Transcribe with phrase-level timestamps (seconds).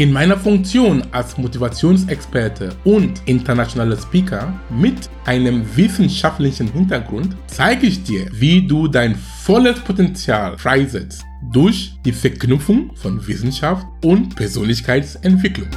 [0.00, 8.26] In meiner Funktion als Motivationsexperte und internationaler Speaker mit einem wissenschaftlichen Hintergrund zeige ich dir,
[8.32, 15.68] wie du dein volles Potenzial freisetzt durch die Verknüpfung von Wissenschaft und Persönlichkeitsentwicklung.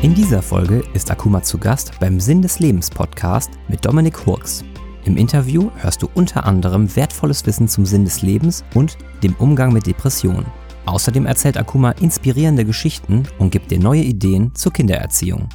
[0.00, 4.64] In dieser Folge ist Akuma zu Gast beim Sinn des Lebens Podcast mit Dominik Hurks.
[5.06, 9.72] Im Interview hörst du unter anderem wertvolles Wissen zum Sinn des Lebens und dem Umgang
[9.72, 10.46] mit Depressionen.
[10.84, 15.48] Außerdem erzählt Akuma inspirierende Geschichten und gibt dir neue Ideen zur Kindererziehung.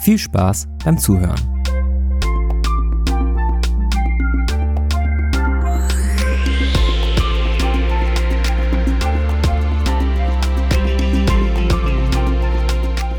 [0.00, 1.40] Viel Spaß beim Zuhören.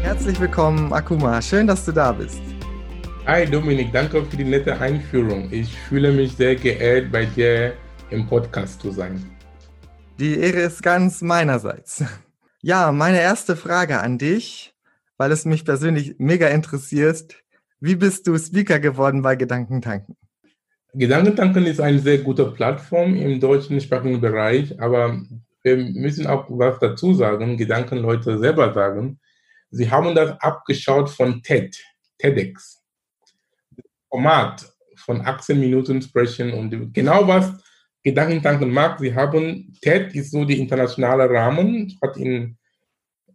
[0.03, 1.41] Herzlich willkommen, Akuma.
[1.41, 2.54] Schön, dass du da bist.
[3.27, 5.51] Hi Dominik, danke für die nette Einführung.
[5.51, 7.73] Ich fühle mich sehr geehrt, bei dir
[8.11, 9.19] im Podcast zu sein.
[10.19, 12.03] Die Ehre ist ganz meinerseits.
[12.61, 14.75] Ja, meine erste Frage an dich,
[15.17, 17.43] weil es mich persönlich mega interessiert.
[17.79, 20.15] Wie bist du Speaker geworden bei Gedankentanken?
[20.93, 25.19] Gedankentanken ist eine sehr gute Plattform im deutschsprachigen Bereich, aber
[25.63, 29.19] wir müssen auch was dazu sagen, Gedankenleute selber sagen.
[29.71, 31.75] Sie haben das abgeschaut von TED,
[32.19, 32.84] TEDx.
[34.15, 37.51] Format von 18 Minuten sprechen und genau was
[38.01, 38.99] Gedankentanken macht.
[38.99, 42.57] Sie haben, TED ist so die internationale Rahmen, hat in,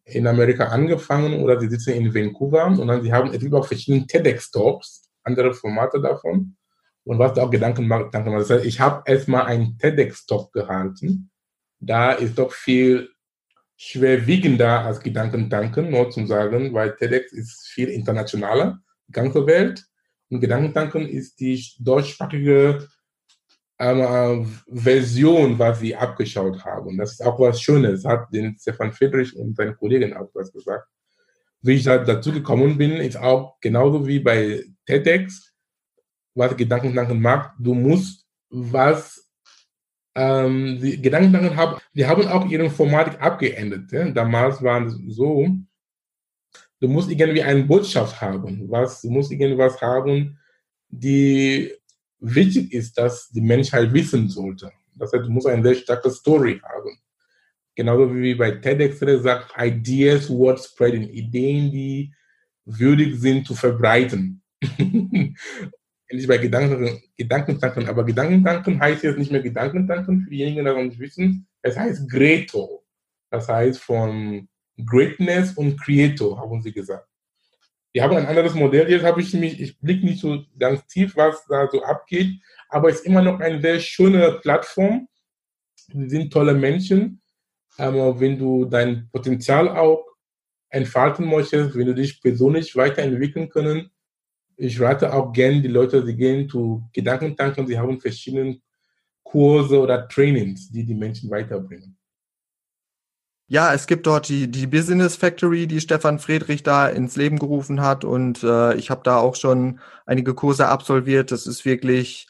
[0.04, 3.66] in Amerika angefangen oder sie sitzen in Vancouver und dann sie haben, es gibt auch
[3.66, 6.56] verschiedene TEDx-Talks, andere Formate davon.
[7.04, 11.30] Und was auch Gedanken macht, das heißt, ich habe erstmal einen TEDx-Talk gehalten.
[11.78, 13.10] Da ist doch viel
[13.76, 19.89] schwerwiegender als Gedankentanken, nur zum sagen, weil TEDx ist viel internationaler, die ganze Welt.
[20.30, 22.88] Und Gedankentanken ist die deutschsprachige
[23.78, 26.96] äh, Version, was sie abgeschaut haben.
[26.96, 30.86] Das ist auch was Schönes, hat den Stefan Friedrich und seine Kollegen auch was gesagt.
[31.62, 35.52] Wie ich da dazu gekommen bin, ist auch genauso wie bei TEDx,
[36.34, 37.52] was Gedankentanken macht.
[37.58, 39.30] Du musst was
[40.14, 43.90] ähm, die Gedankentanken haben, die haben auch ihren Format abgeändert.
[43.92, 44.10] Ja?
[44.10, 45.48] Damals war es so,
[46.80, 50.38] du musst irgendwie eine Botschaft haben, was, du musst irgendwas haben,
[50.88, 51.72] die
[52.18, 54.72] wichtig ist, dass die Menschheit wissen sollte.
[54.94, 56.98] Das heißt, du musst eine sehr starke Story haben.
[57.74, 62.12] Genauso wie bei TEDx sagt, Ideas worth spreading, Ideen, die
[62.64, 64.42] würdig sind zu verbreiten.
[66.12, 70.76] Nicht bei Gedanken, Gedankentanken, aber Gedankentanken heißt jetzt nicht mehr Gedankentanken für diejenigen, die das
[70.76, 71.46] nicht wissen.
[71.62, 72.84] Es heißt Greto.
[73.30, 74.48] Das heißt von
[74.86, 77.06] Greatness und Creator, haben sie gesagt.
[77.94, 78.88] Die haben ein anderes Modell.
[78.90, 82.88] Jetzt habe ich mich, ich blicke nicht so ganz tief, was da so abgeht, aber
[82.88, 85.08] es ist immer noch eine sehr schöne Plattform.
[85.92, 87.20] Sie sind tolle Menschen.
[87.76, 90.04] Aber wenn du dein Potenzial auch
[90.68, 93.90] entfalten möchtest, wenn du dich persönlich weiterentwickeln können,
[94.56, 98.60] ich rate auch gerne die Leute, sie gehen zu Gedankentanken, sie haben verschiedene
[99.22, 101.89] Kurse oder Trainings, die die Menschen weiterbringen.
[103.50, 107.80] Ja, es gibt dort die, die Business Factory, die Stefan Friedrich da ins Leben gerufen
[107.80, 108.04] hat.
[108.04, 111.32] Und äh, ich habe da auch schon einige Kurse absolviert.
[111.32, 112.28] Das ist wirklich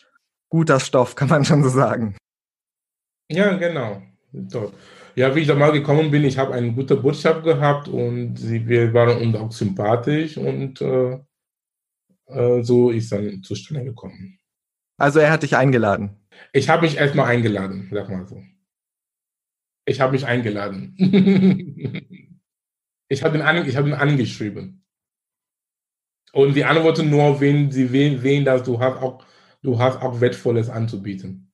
[0.49, 2.17] guter Stoff, kann man schon so sagen.
[3.31, 4.01] Ja, genau.
[4.51, 4.73] Toll.
[5.15, 8.67] Ja, wie ich da mal gekommen bin, ich habe eine gute Botschaft gehabt und sie,
[8.67, 11.19] wir waren uns auch sympathisch und äh,
[12.29, 14.39] äh, so ist dann zustande gekommen.
[14.97, 16.17] Also er hat dich eingeladen?
[16.55, 18.43] Ich habe mich erstmal eingeladen, sag mal so.
[19.85, 20.95] Ich habe mich eingeladen.
[23.09, 24.85] ich habe ihn, an, hab ihn angeschrieben.
[26.33, 29.25] Und sie antworten nur, wenn sie sehen, dass du hast auch,
[29.63, 31.53] du hast auch Wertvolles anzubieten.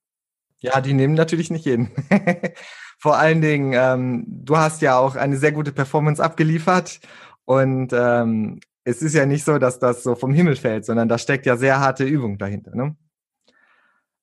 [0.58, 1.90] Ja, die nehmen natürlich nicht jeden.
[2.98, 7.00] Vor allen Dingen, ähm, du hast ja auch eine sehr gute Performance abgeliefert
[7.44, 11.18] und ähm, es ist ja nicht so, dass das so vom Himmel fällt, sondern da
[11.18, 12.74] steckt ja sehr harte Übung dahinter.
[12.74, 12.96] Ne?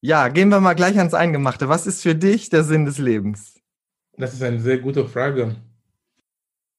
[0.02, 1.70] Ja, gehen wir mal gleich ans Eingemachte.
[1.70, 3.62] Was ist für dich der Sinn des Lebens?
[4.18, 5.56] Das ist eine sehr gute Frage.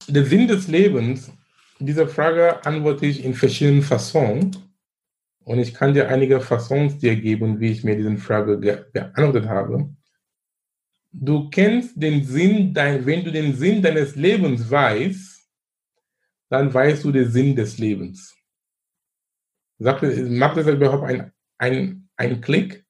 [0.08, 1.32] Der Sinn des Lebens,
[1.78, 4.56] diese Frage antworte ich in verschiedenen Fassonen.
[5.44, 8.56] Und ich kann dir einige Fassons dir geben, wie ich mir diese Frage
[8.92, 9.90] beantwortet habe.
[11.12, 15.48] Du kennst den Sinn, dein, wenn du den Sinn deines Lebens weißt,
[16.48, 18.34] dann weißt du den Sinn des Lebens.
[19.78, 21.04] Sagt, macht das überhaupt
[21.58, 22.84] einen ein Klick?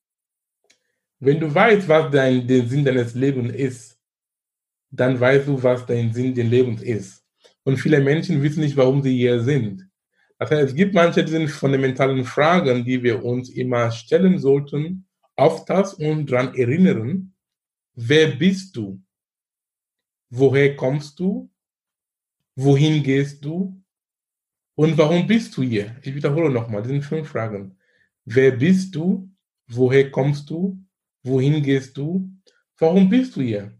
[1.18, 3.93] Wenn du weißt, was dein, der Sinn deines Lebens ist,
[4.96, 7.24] dann weißt du, was dein Sinn des Lebens ist.
[7.64, 9.88] Und viele Menschen wissen nicht, warum sie hier sind.
[10.38, 15.06] Das heißt, es gibt manche diese fundamentalen Fragen, die wir uns immer stellen sollten,
[15.36, 17.34] auf das und daran erinnern,
[17.94, 19.00] wer bist du?
[20.30, 21.50] Woher kommst du?
[22.56, 23.80] Wohin gehst du?
[24.76, 25.96] Und warum bist du hier?
[26.02, 27.76] Ich wiederhole nochmal, diese fünf Fragen.
[28.24, 29.28] Wer bist du?
[29.66, 30.78] Woher kommst du?
[31.22, 32.30] Wohin gehst du?
[32.78, 33.76] Warum bist du hier?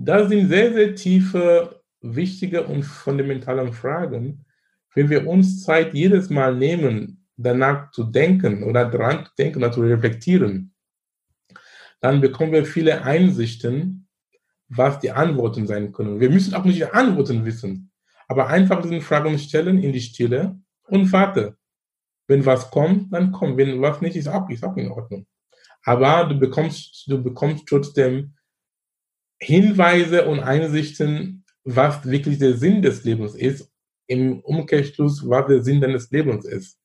[0.00, 4.44] Das sind sehr, sehr tiefe, wichtige und fundamentale Fragen.
[4.94, 9.72] Wenn wir uns Zeit jedes Mal nehmen, danach zu denken oder daran zu denken oder
[9.72, 10.72] zu reflektieren,
[12.00, 14.06] dann bekommen wir viele Einsichten,
[14.68, 16.20] was die Antworten sein können.
[16.20, 17.90] Wir müssen auch nicht die Antworten wissen,
[18.28, 21.56] aber einfach diese Fragen stellen in die Stille und warte.
[22.28, 23.56] Wenn was kommt, dann kommt.
[23.56, 25.26] Wenn was nicht, ist auch, ist auch in Ordnung.
[25.82, 28.34] Aber du bekommst, du bekommst trotzdem
[29.40, 33.70] Hinweise und Einsichten, was wirklich der Sinn des Lebens ist,
[34.06, 36.78] im Umkehrschluss, was der Sinn deines Lebens ist.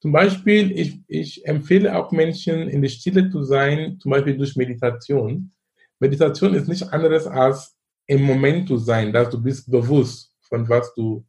[0.00, 4.56] Zum Beispiel, ich, ich empfehle auch Menschen, in der Stille zu sein, zum Beispiel durch
[4.56, 5.52] Meditation.
[6.00, 7.76] Meditation ist nicht anderes als
[8.06, 11.24] im Moment zu sein, dass du bist bewusst von was du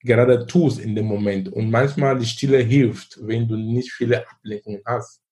[0.00, 1.48] gerade tust in dem Moment.
[1.48, 5.22] Und manchmal die Stille hilft, wenn du nicht viele Ablenkungen hast.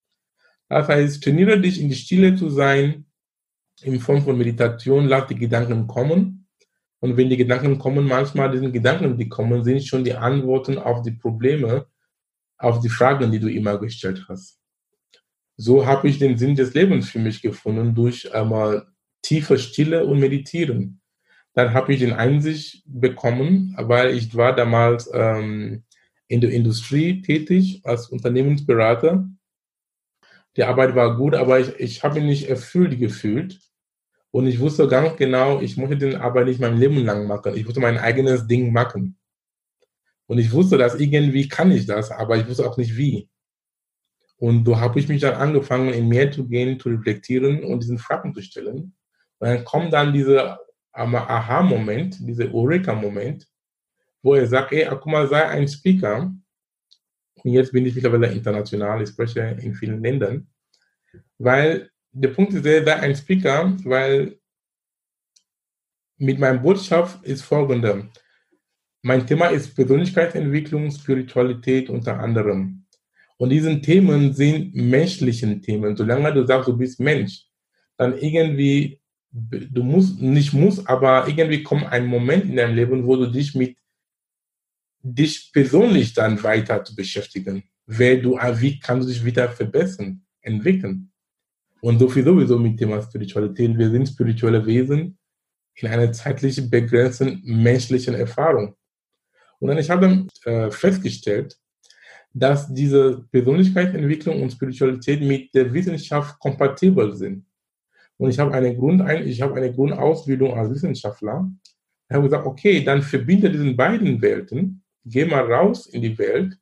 [0.68, 3.06] Das heißt, trainiere dich in die Stille zu sein,
[3.84, 6.46] in Form von Meditation, lass die Gedanken kommen.
[7.00, 11.02] Und wenn die Gedanken kommen, manchmal diese Gedanken, die kommen, sind schon die Antworten auf
[11.02, 11.86] die Probleme,
[12.56, 14.58] auf die Fragen, die du immer gestellt hast.
[15.56, 18.86] So habe ich den Sinn des Lebens für mich gefunden durch einmal
[19.22, 21.00] tiefe Stille und Meditieren.
[21.52, 25.84] Dann habe ich den Einsicht bekommen, weil ich war damals ähm,
[26.26, 29.28] in der Industrie tätig als Unternehmensberater.
[30.56, 33.60] Die Arbeit war gut, aber ich, ich habe mich nicht erfüllt gefühlt.
[34.34, 37.54] Und ich wusste ganz genau, ich möchte den Arbeit nicht mein Leben lang machen.
[37.54, 39.16] Ich wollte mein eigenes Ding machen.
[40.26, 43.28] Und ich wusste, dass irgendwie kann ich das, aber ich wusste auch nicht wie.
[44.38, 47.98] Und so habe ich mich dann angefangen, in mehr zu gehen, zu reflektieren und diesen
[47.98, 48.96] Fragen zu stellen.
[49.38, 50.58] Und dann kommt dann dieser
[50.90, 53.46] Aha-Moment, dieser Eureka-Moment,
[54.20, 56.34] wo er sagt, ey, guck mal, sei ein Speaker.
[57.36, 60.48] Und jetzt bin ich mittlerweile international, ich spreche in vielen Ländern.
[61.38, 64.38] Weil der Punkt ist, sei ein Speaker, weil
[66.16, 68.08] mit meinem Botschaft ist folgender.
[69.02, 72.86] Mein Thema ist Persönlichkeitsentwicklung, Spiritualität unter anderem.
[73.36, 75.96] Und diese Themen sind menschlichen Themen.
[75.96, 77.46] Solange du sagst, du bist Mensch,
[77.96, 79.00] dann irgendwie,
[79.30, 83.54] du musst, nicht musst, aber irgendwie kommt ein Moment in deinem Leben, wo du dich
[83.54, 83.76] mit
[85.02, 87.64] dich persönlich dann weiter zu beschäftigen.
[87.86, 91.12] Wer du, wie kannst du dich wieder verbessern, entwickeln?
[91.84, 93.76] Und so viel sowieso mit Thema Spiritualität.
[93.76, 95.18] Wir sind spirituelle Wesen
[95.74, 98.74] in einer zeitlich begrenzten menschlichen Erfahrung.
[99.58, 101.58] Und dann ich habe äh, festgestellt,
[102.32, 107.44] dass diese Persönlichkeitsentwicklung und Spiritualität mit der Wissenschaft kompatibel sind.
[108.16, 111.52] Und ich habe eine Grund, ich habe eine Grundausbildung als Wissenschaftler.
[112.08, 116.56] Ich habe gesagt, okay, dann verbinde diese beiden Welten, geh mal raus in die Welt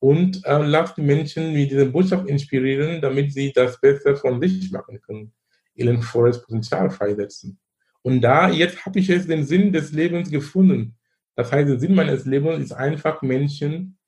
[0.00, 4.72] und äh, lass die Menschen mit dieser Botschaft inspirieren, damit sie das Beste von sich
[4.72, 5.32] machen können,
[5.74, 7.58] ihren volles Potenzial freisetzen.
[8.02, 10.96] Und da, jetzt habe ich jetzt den Sinn des Lebens gefunden.
[11.36, 13.98] Das heißt, der Sinn meines Lebens ist einfach, Menschen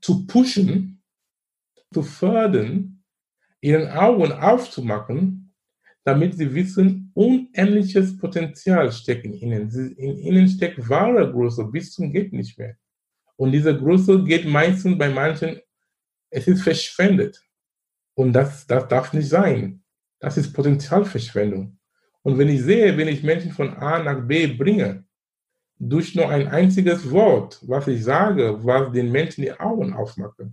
[0.00, 1.02] zu pushen,
[1.92, 3.02] zu fördern,
[3.60, 5.54] ihren Augen aufzumachen,
[6.02, 9.70] damit sie wissen, unendliches Potenzial steckt in ihnen.
[9.96, 12.76] In ihnen steckt wahre Größe bis zum geht nicht mehr.
[13.36, 15.60] Und diese Größe geht meistens bei manchen,
[16.30, 17.42] es ist verschwendet.
[18.14, 19.82] Und das, das darf nicht sein.
[20.18, 21.78] Das ist Potenzialverschwendung.
[22.22, 25.04] Und wenn ich sehe, wenn ich Menschen von A nach B bringe,
[25.78, 30.52] durch nur ein einziges Wort, was ich sage, was den Menschen die Augen aufmache.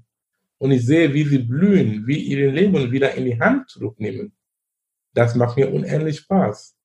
[0.57, 4.33] Und ich sehe, wie sie blühen, wie ihre Leben wieder in die Hand zurücknehmen.
[5.13, 6.75] Das macht mir unendlich Spaß.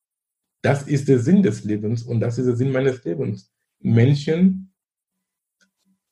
[0.62, 3.52] Das ist der Sinn des Lebens und das ist der Sinn meines Lebens.
[3.80, 4.67] Menschen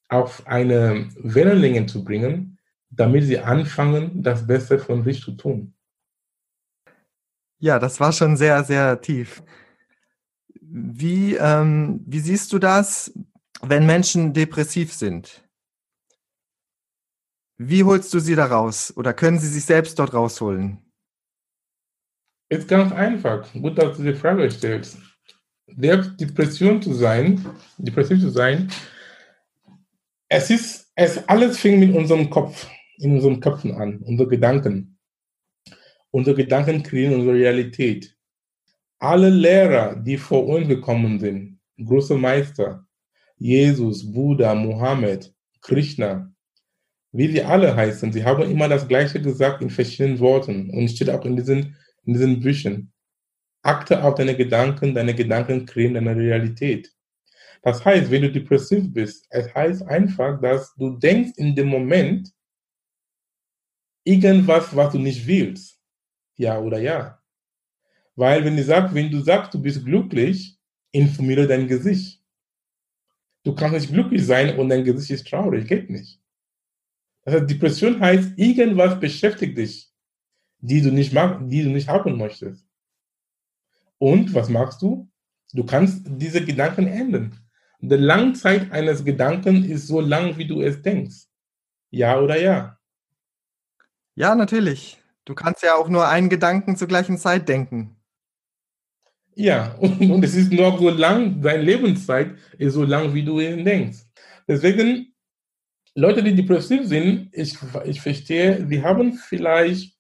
[0.09, 2.59] auf eine Wellenlänge zu bringen,
[2.91, 5.75] damit sie anfangen, das Beste von sich zu tun.
[7.59, 9.43] Ja, das war schon sehr, sehr tief.
[10.61, 13.13] Wie, ähm, wie siehst du das,
[13.63, 15.43] wenn Menschen depressiv sind?
[17.59, 20.79] Wie holst du sie da raus oder können sie sich selbst dort rausholen?
[22.49, 23.51] Ist ganz einfach.
[23.55, 24.99] Gut, dass du die Frage stellst.
[25.67, 27.45] Depression zu sein,
[27.79, 28.71] depressiv zu sein,
[30.29, 32.69] es ist, es alles fing mit unserem Kopf,
[32.99, 34.99] in unseren Köpfen an, unsere Gedanken.
[36.11, 38.17] Unsere Gedanken kreieren unsere Realität.
[38.99, 42.87] Alle Lehrer, die vor uns gekommen sind, große Meister,
[43.37, 46.33] Jesus, Buddha, Mohammed, Krishna,
[47.13, 51.11] wie sie alle heißen, sie haben immer das Gleiche gesagt in verschiedenen Worten und steht
[51.11, 52.93] auch in diesen, in diesen Büchern.
[53.63, 56.96] Achte auf deine Gedanken, deine Gedanken kreieren deine Realität.
[57.67, 62.33] Das heißt, wenn du depressiv bist, es heißt einfach, dass du denkst in dem Moment
[64.05, 65.83] irgendwas, was du nicht willst.
[66.37, 67.21] Ja oder ja.
[68.15, 70.57] Weil wenn du sagst, wenn du sagst, du bist glücklich,
[70.93, 72.23] informiere dein Gesicht.
[73.43, 76.23] Du kannst nicht glücklich sein und dein Gesicht ist traurig, geht nicht.
[77.25, 79.91] Also Depression heißt, irgendwas beschäftigt dich,
[80.59, 82.65] die du nicht mag, die du nicht haben möchtest.
[83.99, 85.11] Und was machst du?
[85.53, 87.37] Du kannst diese Gedanken ändern.
[87.81, 91.27] Die Langzeit eines Gedanken ist so lang, wie du es denkst.
[91.91, 92.79] Ja oder ja?
[94.15, 95.03] Ja, natürlich.
[95.25, 97.97] Du kannst ja auch nur einen Gedanken zur gleichen Zeit denken.
[99.35, 103.41] Ja, und, und es ist nur so lang, deine Lebenszeit ist so lang, wie du
[103.41, 103.99] ihn denkst.
[104.49, 105.15] Deswegen,
[105.95, 109.97] Leute, die depressiv sind, ich, ich verstehe, sie haben vielleicht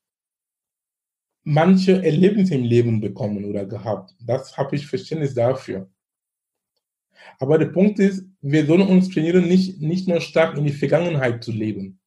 [1.44, 4.14] manche Erlebnisse im Leben bekommen oder gehabt.
[4.20, 5.88] Das habe ich Verständnis dafür.
[7.38, 11.42] Aber der Punkt ist, wir sollen uns trainieren, nicht, nicht nur stark in die Vergangenheit
[11.42, 12.00] zu leben.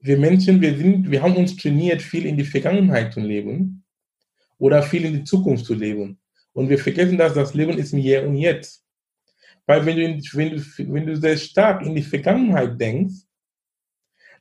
[0.00, 3.84] Wir Menschen, wir, sind, wir haben uns trainiert, viel in die Vergangenheit zu leben
[4.58, 6.18] oder viel in die Zukunft zu leben.
[6.52, 8.84] Und wir vergessen, dass das Leben ist im Hier und Jetzt.
[9.66, 13.14] Weil wenn du, wenn, du, wenn du sehr stark in die Vergangenheit denkst,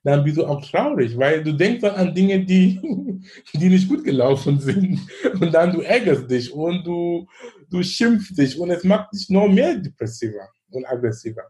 [0.04, 2.80] dann bist du auch traurig, weil du denkst dann an Dinge, die,
[3.54, 5.00] die nicht gut gelaufen sind.
[5.40, 7.26] Und dann du ärgerst dich und du,
[7.70, 11.44] du schimpfst dich und es macht dich noch mehr depressiver und aggressiver.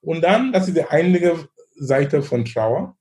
[0.00, 2.96] Und dann, das ist die eine Seite von Trauer.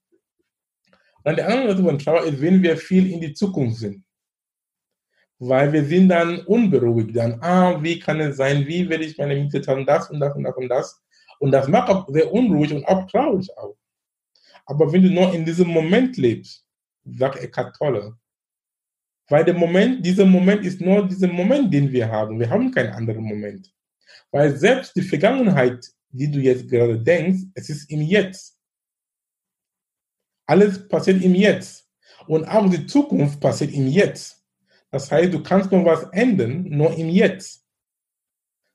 [1.24, 4.04] Und die andere Seite von Trauer ist, wenn wir viel in die Zukunft sind.
[5.38, 9.36] Weil wir sind dann unberuhigt, dann, ah, wie kann es sein, wie werde ich meine
[9.36, 11.04] Miete zahlen, das und das und das und das.
[11.40, 13.76] Und das macht auch sehr unruhig und auch traurig auch.
[14.66, 16.66] Aber wenn du nur in diesem Moment lebst,
[17.04, 18.18] sagt Eckhart Tolle,
[19.30, 22.40] weil der Moment, dieser Moment ist nur dieser Moment, den wir haben.
[22.40, 23.74] Wir haben keinen anderen Moment.
[24.32, 28.60] Weil selbst die Vergangenheit, die du jetzt gerade denkst, es ist im Jetzt.
[30.46, 31.90] Alles passiert im Jetzt.
[32.28, 34.44] Und auch die Zukunft passiert im Jetzt.
[34.92, 37.66] Das heißt, du kannst noch was ändern, nur im Jetzt.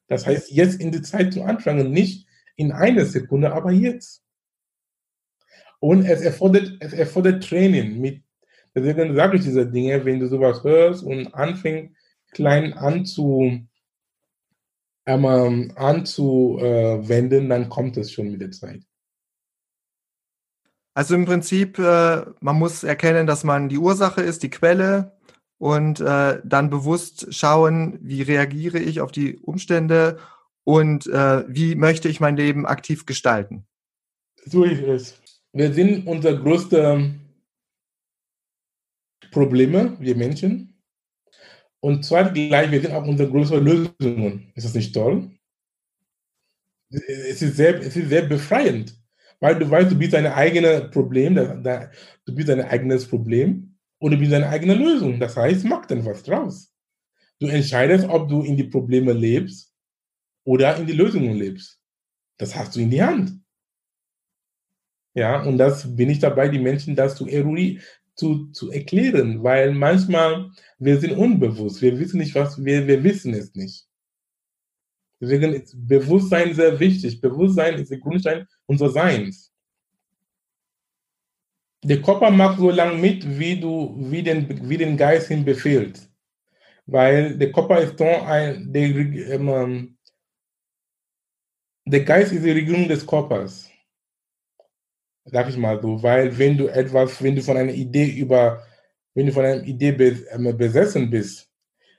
[0.08, 2.26] Das heißt, jetzt in die Zeit zu anfangen, nicht
[2.56, 4.24] in einer Sekunde, aber jetzt.
[5.80, 8.00] Und es erfordert, es erfordert Training.
[8.00, 8.22] Mit,
[8.74, 11.94] deswegen sage ich diese Dinge, wenn du sowas hörst und anfängst,
[12.32, 13.66] klein anzu,
[15.06, 18.82] ähm, anzuwenden, dann kommt es schon mit der Zeit.
[20.94, 25.16] Also im Prinzip, äh, man muss erkennen, dass man die Ursache ist, die Quelle
[25.58, 30.18] und äh, dann bewusst schauen, wie reagiere ich auf die Umstände
[30.64, 33.64] und äh, wie möchte ich mein Leben aktiv gestalten.
[34.44, 35.27] So ist es
[35.58, 37.14] wir sind unser größte
[39.32, 40.80] Probleme, wir Menschen.
[41.80, 44.52] Und zwar gleich, wir sind auch unsere größte Lösungen.
[44.54, 45.32] Ist das nicht toll?
[46.90, 48.96] Es ist sehr, es ist sehr befreiend,
[49.40, 54.16] weil du weißt, du bist dein eigenes Problem, du bist dein eigenes Problem und du
[54.16, 55.18] bist deine eigene Lösung.
[55.18, 56.72] Das heißt, mach dann was draus.
[57.40, 59.74] Du entscheidest, ob du in die Probleme lebst
[60.44, 61.80] oder in die Lösungen lebst.
[62.38, 63.32] Das hast du in die Hand.
[65.18, 67.26] Ja, und das bin ich dabei, die Menschen das zu,
[68.14, 73.34] zu, zu erklären, weil manchmal wir sind unbewusst, wir wissen nicht, was wir, wir wissen
[73.34, 73.88] es nicht.
[75.20, 77.20] Deswegen ist Bewusstsein sehr wichtig.
[77.20, 79.52] Bewusstsein ist der Grundstein unseres Seins.
[81.82, 86.08] Der Körper macht so lange mit, wie du, wie den, wie den Geist ihn befehlt.
[86.86, 89.98] Weil der Körper ist dann ein, der, ähm,
[91.84, 93.68] der Geist ist die Regierung des Körpers
[95.30, 98.62] sag ich mal so, weil wenn du etwas, wenn du von einer Idee über,
[99.14, 99.96] wenn du von einer Idee
[100.30, 101.48] ähm, besessen bist,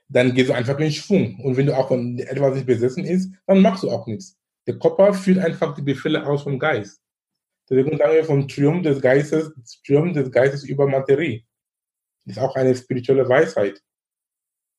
[0.08, 1.38] dann gehst du einfach in Schwung.
[1.40, 4.36] Und wenn du auch von etwas nicht besessen ist, dann machst du auch nichts.
[4.66, 7.00] Der Körper führt einfach die Befehle aus vom Geist.
[7.68, 9.52] Deswegen sagen wir vom Triumph des Geistes,
[9.86, 11.44] Triumph des Geistes über Materie.
[12.24, 13.80] Das ist auch eine spirituelle Weisheit.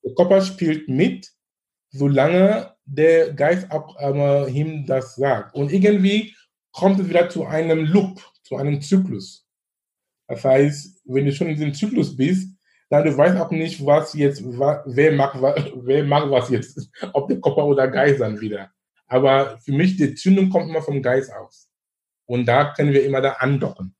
[0.04, 1.32] Der Körper spielt mit,
[1.90, 5.56] solange der Geist auch ähm, ihm das sagt.
[5.56, 6.36] Und irgendwie
[6.74, 9.48] kommt es wieder zu einem Loop zu einem Zyklus.
[10.28, 12.54] Das heißt, wenn du schon in diesem Zyklus bist,
[12.90, 17.40] dann du weißt auch nicht, was jetzt, wer macht, wer macht was jetzt, ob der
[17.40, 18.70] Körper oder Geist dann wieder.
[19.08, 21.70] Aber für mich, die Zündung kommt immer vom Geist aus.
[22.26, 23.96] Und da können wir immer da andocken.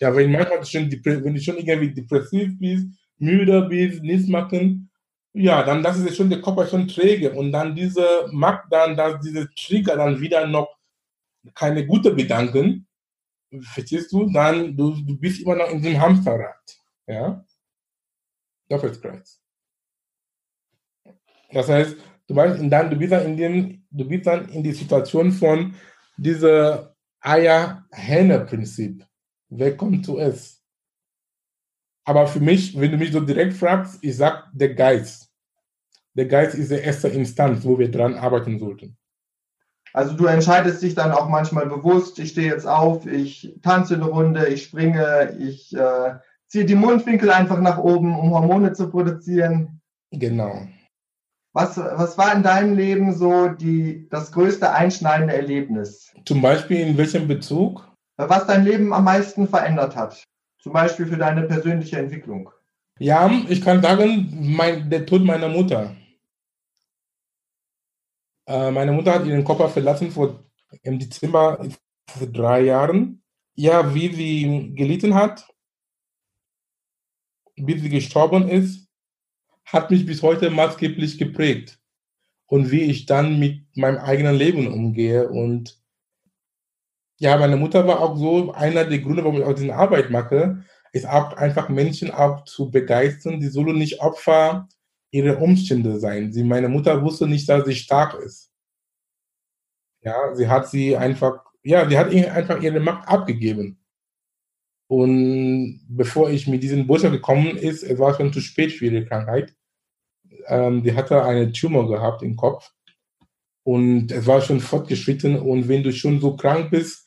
[0.00, 4.90] Ja, wenn manchmal schon, wenn du schon irgendwie depressiv bist, müde bist, nichts machen,
[5.32, 9.18] ja, dann das ist schon der Körper schon träge und dann diese macht dann, dass
[9.20, 10.68] diese Trigger dann wieder noch
[11.54, 12.86] keine guten Gedanken,
[13.60, 17.44] verstehst du, dann du, du bist immer noch in diesem Hamsterrad, ja.
[18.68, 19.40] Teufelskreis.
[21.50, 24.72] Das heißt, du weißt, dann du bist dann in dem, du bist dann in die
[24.72, 25.74] Situation von
[26.16, 29.06] dieser Eier-Henne-Prinzip.
[29.50, 30.62] Wer kommt zuerst?
[32.04, 35.30] Aber für mich, wenn du mich so direkt fragst, ich sag der Geist.
[36.14, 38.96] Der Geist ist die erste Instanz, wo wir dran arbeiten sollten.
[39.92, 44.06] Also du entscheidest dich dann auch manchmal bewusst, ich stehe jetzt auf, ich tanze eine
[44.06, 46.14] Runde, ich springe, ich äh,
[46.46, 49.80] ziehe die Mundwinkel einfach nach oben, um Hormone zu produzieren.
[50.10, 50.66] Genau.
[51.54, 56.14] Was, was war in deinem Leben so die, das größte einschneidende Erlebnis?
[56.24, 57.86] Zum Beispiel in welchem Bezug?
[58.16, 60.24] Was dein Leben am meisten verändert hat?
[60.62, 62.50] Zum Beispiel für deine persönliche Entwicklung.
[62.98, 65.94] Ja, ich kann sagen, mein, der Tod meiner Mutter.
[68.46, 70.44] Äh, meine Mutter hat ihren Körper verlassen vor
[70.82, 71.64] im Dezember
[72.08, 73.22] vor drei Jahren.
[73.54, 75.46] Ja, wie sie gelitten hat,
[77.56, 78.88] bis sie gestorben ist,
[79.64, 81.78] hat mich bis heute maßgeblich geprägt.
[82.46, 85.28] Und wie ich dann mit meinem eigenen Leben umgehe.
[85.28, 85.80] Und
[87.18, 90.64] ja, meine Mutter war auch so einer der Gründe, warum ich auch diese Arbeit mache,
[90.92, 93.40] ist auch einfach Menschen auch zu begeistern.
[93.40, 94.68] Die sollen nicht Opfer
[95.12, 96.32] ihrer Umstände sein.
[96.32, 98.50] Sie, meine Mutter wusste nicht, dass sie stark ist.
[100.00, 103.78] Ja, sie hat sie einfach, ja, sie hat ihr einfach ihre Macht abgegeben.
[104.88, 109.06] Und bevor ich mit diesem Botschaft gekommen ist, es war schon zu spät für ihre
[109.06, 109.54] Krankheit.
[110.48, 112.70] Ähm, die hatte eine Tumor gehabt im Kopf.
[113.64, 115.38] Und es war schon fortgeschritten.
[115.38, 117.06] Und wenn du schon so krank bist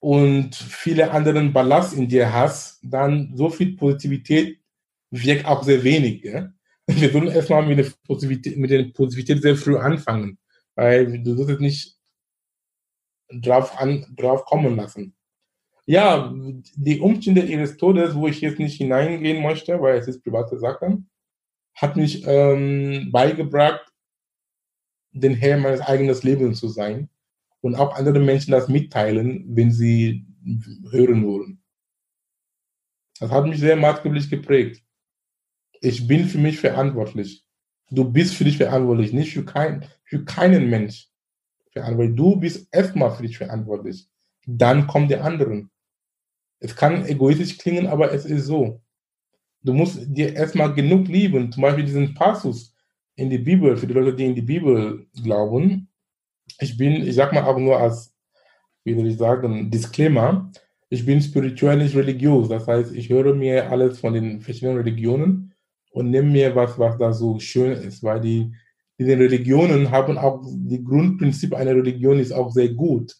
[0.00, 4.60] und viele anderen Ballast in dir hast, dann so viel Positivität
[5.10, 6.22] wirkt auch sehr wenig.
[6.22, 6.53] Ja?
[6.86, 10.38] Wir sollen erstmal mit der, Positivität, mit der Positivität sehr früh anfangen,
[10.74, 11.96] weil du sollst es nicht
[13.28, 15.14] drauf, an, drauf kommen lassen.
[15.86, 16.32] Ja,
[16.76, 21.02] die Umstände ihres Todes, wo ich jetzt nicht hineingehen möchte, weil es ist private Sache,
[21.74, 23.92] hat mich ähm, beigebracht,
[25.12, 27.08] den Herr meines eigenen Lebens zu sein
[27.60, 30.26] und auch andere Menschen das mitteilen, wenn sie
[30.90, 31.62] hören wollen.
[33.20, 34.82] Das hat mich sehr maßgeblich geprägt.
[35.84, 37.44] Ich bin für mich verantwortlich.
[37.90, 41.10] Du bist für dich verantwortlich, nicht für, kein, für keinen Mensch
[41.72, 42.16] verantwortlich.
[42.16, 44.08] Du bist erstmal für dich verantwortlich.
[44.46, 45.70] Dann kommen die anderen.
[46.58, 48.80] Es kann egoistisch klingen, aber es ist so.
[49.62, 51.52] Du musst dir erstmal genug lieben.
[51.52, 52.74] Zum Beispiel diesen Passus
[53.16, 55.88] in die Bibel, für die Leute, die in die Bibel glauben.
[56.60, 58.14] Ich bin, ich sag mal auch nur als,
[58.84, 60.50] wie soll ich sagen, Disclaimer.
[60.88, 62.48] Ich bin spirituell nicht religiös.
[62.48, 65.53] Das heißt, ich höre mir alles von den verschiedenen Religionen
[65.94, 68.52] und nehme mir was, was da so schön ist, weil die,
[68.98, 73.14] diese Religionen haben auch, die Grundprinzip einer Religion ist auch sehr gut.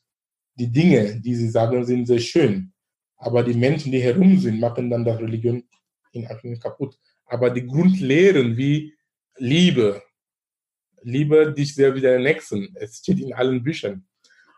[0.57, 2.73] Die Dinge, die sie sagen, sind sehr schön.
[3.17, 5.63] Aber die Menschen, die herum sind, machen dann das Religion
[6.13, 6.99] in Anführungszeichen kaputt.
[7.27, 8.93] Aber die Grundlehren wie
[9.39, 10.03] Liebe,
[11.03, 14.05] liebe dich sehr wie deinen Nächsten, es steht in allen Büchern.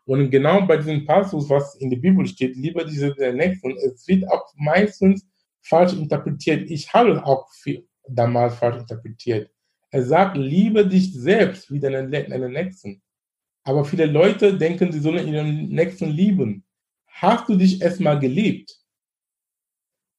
[0.06, 3.72] Und genau bei diesem Passus, was in der Bibel steht, liebe dich sehr deinen Nächsten,
[3.76, 5.26] es wird auch meistens
[5.60, 6.70] falsch interpretiert.
[6.70, 9.50] Ich habe auch viel, damals falsch interpretiert.
[9.90, 13.02] Er sagt, liebe dich selbst wie deinen, deinen Nächsten.
[13.64, 16.64] Aber viele Leute denken, sie sollen ihren Nächsten lieben.
[17.06, 18.76] Hast du dich erstmal geliebt?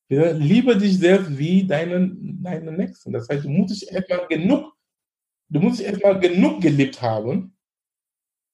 [0.10, 3.12] Liebe dich selbst wie deinen, deinen Nächsten.
[3.12, 4.74] Das heißt, du musst dich erstmal genug,
[5.50, 7.56] du musst dich erstmal genug geliebt haben,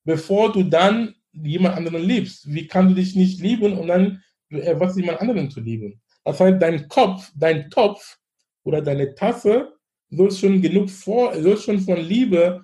[0.03, 2.51] bevor du dann jemand anderen liebst.
[2.51, 6.01] Wie kannst du dich nicht lieben und dann erwartest jemand anderen zu lieben?
[6.23, 8.19] Das heißt, dein Kopf, dein Topf
[8.63, 9.73] oder deine Tasse
[10.09, 12.63] soll schon genug vor, soll schon von Liebe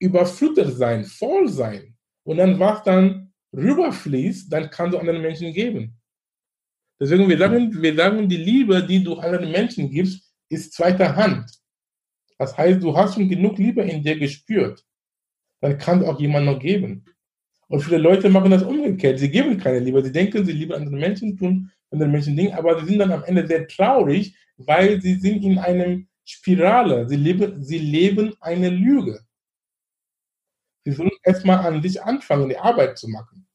[0.00, 1.96] überflutet sein, voll sein.
[2.24, 5.98] Und dann, was dann rüberfließt, dann kannst du anderen Menschen geben.
[7.00, 11.50] Deswegen, wir sagen, wir sagen, die Liebe, die du anderen Menschen gibst, ist zweiter Hand.
[12.38, 14.84] Das heißt, du hast schon genug Liebe in dir gespürt.
[15.60, 17.04] Dann kann auch jemand noch geben.
[17.68, 19.18] Und viele Leute machen das umgekehrt.
[19.18, 20.02] Sie geben keine Liebe.
[20.02, 23.24] Sie denken, sie lieben andere Menschen, tun andere Menschen Dinge, aber sie sind dann am
[23.24, 27.08] Ende sehr traurig, weil sie sind in einem Spirale.
[27.08, 29.24] Sie leben, sie leben eine Lüge.
[30.84, 33.46] Sie sollen erstmal an sich anfangen, die Arbeit zu machen.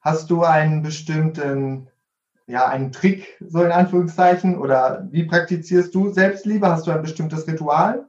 [0.00, 1.90] Hast du einen bestimmten,
[2.46, 6.66] ja, einen Trick, so in Anführungszeichen, oder wie praktizierst du Selbstliebe?
[6.66, 8.08] Hast du ein bestimmtes Ritual?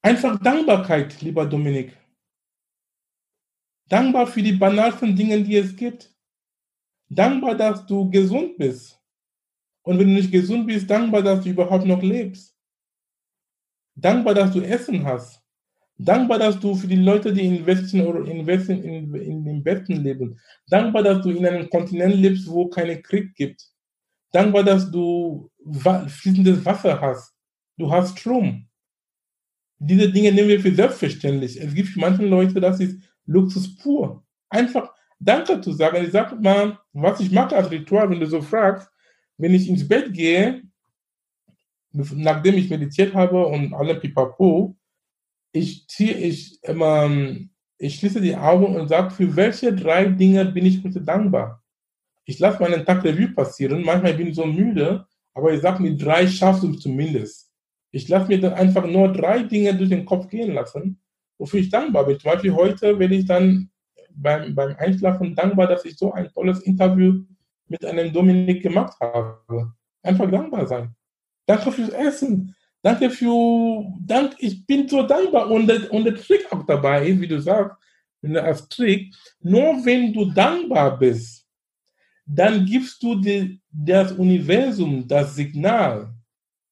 [0.00, 1.96] Einfach Dankbarkeit, lieber Dominik.
[3.88, 6.13] Dankbar für die banalsten Dinge, die es gibt.
[7.08, 9.00] Dankbar, dass du gesund bist.
[9.82, 12.56] Und wenn du nicht gesund bist, dankbar, dass du überhaupt noch lebst.
[13.94, 15.40] Dankbar, dass du Essen hast.
[15.96, 19.64] Dankbar, dass du für die Leute, die in Westen oder in Westen, in, in, im
[19.64, 20.40] Westen leben.
[20.68, 23.64] Dankbar, dass du in einem Kontinent lebst, wo keinen Krieg gibt.
[24.32, 25.50] Dankbar, dass du
[26.08, 27.32] fließendes Wasser hast.
[27.76, 28.66] Du hast Strom.
[29.78, 31.60] Diese Dinge nehmen wir für selbstverständlich.
[31.60, 34.24] Es gibt für manche Leute, das ist Luxus pur.
[34.48, 34.93] Einfach
[35.24, 36.04] Danke zu sagen.
[36.04, 38.88] Ich sage mal, was ich mache als Ritual, wenn du so fragst,
[39.38, 40.62] wenn ich ins Bett gehe,
[41.92, 44.76] nachdem ich meditiert habe und alle Pipapo,
[45.52, 50.66] ich ziehe, ich, ähm, ich schließe die Augen und sage, für welche drei Dinge bin
[50.66, 51.62] ich heute dankbar?
[52.24, 53.84] Ich lasse meinen Tag Revue passieren.
[53.84, 57.50] Manchmal bin ich so müde, aber ich sage mir, drei schaffst du zumindest.
[57.92, 61.00] Ich lasse mir dann einfach nur drei Dinge durch den Kopf gehen lassen,
[61.38, 62.18] wofür ich dankbar bin.
[62.18, 63.70] Zum Beispiel heute werde ich dann
[64.14, 67.24] beim, beim Einschlafen dankbar, dass ich so ein tolles Interview
[67.68, 69.72] mit einem Dominik gemacht habe.
[70.02, 70.94] Einfach dankbar sein.
[71.46, 72.54] Danke fürs Essen.
[72.82, 75.50] Danke für, dank, ich bin so dankbar.
[75.50, 77.76] Und, und der Trick auch dabei wie du sagst,
[78.22, 81.46] als Trick, nur wenn du dankbar bist,
[82.26, 86.14] dann gibst du die, das Universum das Signal,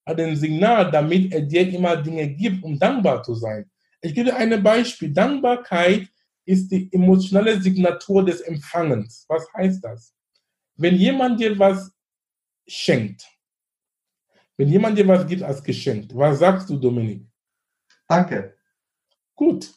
[0.05, 3.71] ein Signal, damit er dir immer Dinge gibt, um dankbar zu sein.
[4.01, 5.13] Ich gebe ein Beispiel.
[5.13, 6.09] Dankbarkeit
[6.45, 9.25] ist die emotionale Signatur des Empfangens.
[9.29, 10.15] Was heißt das?
[10.77, 11.93] Wenn jemand dir was
[12.67, 13.27] schenkt,
[14.57, 17.27] wenn jemand dir was gibt als Geschenk, was sagst du, Dominik?
[18.09, 18.57] Danke.
[19.35, 19.73] Gut.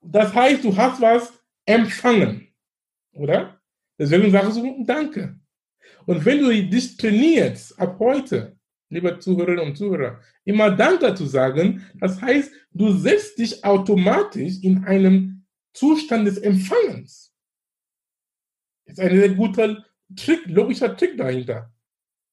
[0.00, 1.32] Das heißt, du hast was
[1.66, 2.48] empfangen,
[3.14, 3.60] oder?
[3.98, 5.38] Deswegen sagst du Danke.
[6.06, 8.56] Und wenn du dich trainierst, ab heute,
[8.90, 14.84] liebe Zuhörerinnen und Zuhörer, immer Danke zu sagen, das heißt, du setzt dich automatisch in
[14.84, 15.43] einem
[15.74, 17.32] Zustand des Empfangens.
[18.86, 19.84] Das ist ein sehr guter
[20.16, 21.70] Trick, logischer Trick dahinter.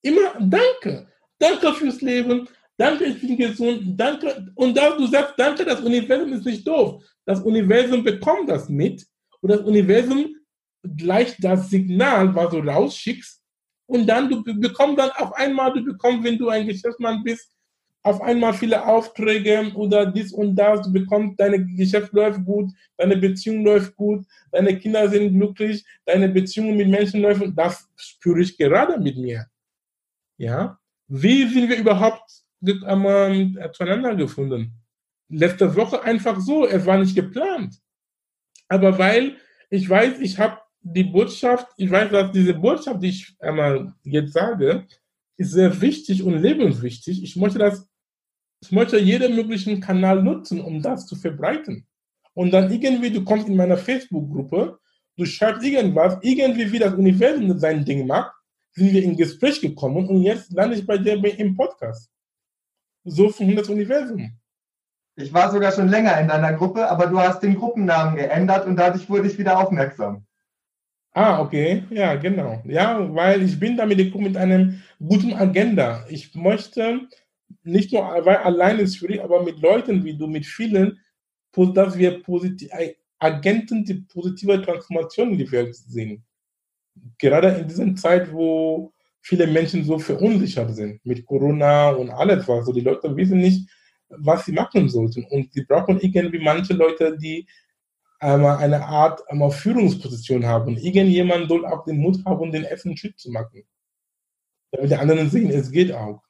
[0.02, 1.08] Immer Danke.
[1.38, 2.48] Danke fürs Leben.
[2.78, 4.00] Danke, ich bin gesund.
[4.00, 4.52] Danke.
[4.56, 7.04] Und da du sagst, danke, das Universum ist nicht doof.
[7.26, 9.06] Das Universum bekommt das mit.
[9.42, 10.36] Und das Universum
[10.98, 13.42] gleich das Signal, was du rausschickst.
[13.88, 17.52] Und dann, du bekommst dann auf einmal, du bekommst, wenn du ein Geschäftsmann bist,
[18.04, 23.16] auf einmal viele Aufträge oder dies und das, du bekommst, deine Geschäft läuft gut, deine
[23.18, 28.58] Beziehung läuft gut, deine Kinder sind glücklich, deine Beziehung mit Menschen läuft, das spüre ich
[28.58, 29.46] gerade mit mir.
[30.38, 32.32] Ja, wie sind wir überhaupt
[32.66, 34.74] ähm, zueinander gefunden?
[35.30, 37.76] Letzte Woche einfach so, es war nicht geplant.
[38.68, 39.38] Aber weil
[39.70, 44.34] ich weiß, ich habe die Botschaft, ich weiß, dass diese Botschaft, die ich einmal jetzt
[44.34, 44.88] sage,
[45.38, 47.24] ist sehr wichtig und lebenswichtig.
[47.24, 47.88] Ich möchte das
[48.62, 51.86] ich möchte jeden möglichen Kanal nutzen, um das zu verbreiten.
[52.34, 54.80] Und dann irgendwie, du kommst in meiner Facebook-Gruppe,
[55.18, 58.32] du schreibst irgendwas, irgendwie wie das Universum sein Ding macht,
[58.74, 62.10] sind wir in Gespräch gekommen und jetzt lande ich bei dir im Podcast.
[63.04, 64.32] So funktioniert das Universum.
[65.16, 68.78] Ich war sogar schon länger in deiner Gruppe, aber du hast den Gruppennamen geändert und
[68.78, 70.26] dadurch wurde ich wieder aufmerksam.
[71.14, 72.62] Ah, okay, ja, genau.
[72.66, 76.06] Ja, weil ich bin damit gekommen mit einem guten Agenda.
[76.08, 77.02] Ich möchte
[77.64, 81.00] nicht nur, weil allein ist schwierig, aber mit Leuten wie du, mit vielen,
[81.54, 82.70] dass wir positiv,
[83.20, 86.24] Agenten die positive Transformation in die Welt sehen.
[87.20, 92.66] Gerade in dieser Zeit, wo viele Menschen so verunsichert sind mit Corona und alles was.
[92.66, 93.70] So die Leute wissen nicht,
[94.10, 95.24] was sie machen sollten.
[95.26, 97.48] Und sie brauchen irgendwie manche Leute, die
[98.20, 100.78] einmal eine Art einmal Führungsposition haben.
[100.78, 103.64] Irgendjemand soll auch den Mut haben, den ersten Schritt zu machen.
[104.72, 106.22] Damit die anderen sehen, es geht auch.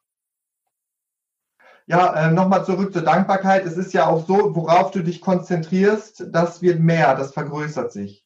[1.92, 3.66] Ja, äh, nochmal zurück zur Dankbarkeit.
[3.66, 8.26] Es ist ja auch so, worauf du dich konzentrierst, das wird mehr, das vergrößert sich.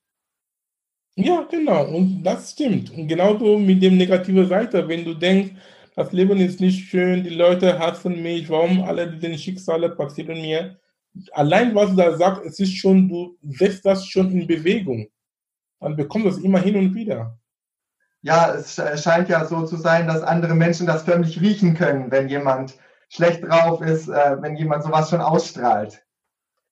[1.16, 1.86] Ja, genau.
[1.88, 2.92] Und das stimmt.
[2.92, 5.54] Und genauso mit dem negativen Seite, wenn du denkst,
[5.96, 10.80] das Leben ist nicht schön, die Leute hassen mich, warum alle diese Schicksale passieren mir.
[11.32, 15.08] Allein was du da sagst, es ist schon, du setzt das schon in Bewegung.
[15.80, 17.40] Dann bekommst du es immer hin und wieder.
[18.22, 22.30] Ja, es scheint ja so zu sein, dass andere Menschen das förmlich riechen können, wenn
[22.30, 22.76] jemand
[23.10, 26.04] schlecht drauf ist, äh, wenn jemand sowas schon ausstrahlt.